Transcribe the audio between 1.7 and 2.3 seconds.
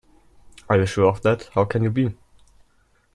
you be?